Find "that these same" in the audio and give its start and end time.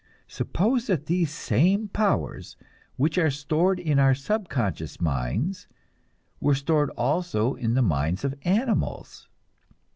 0.87-1.87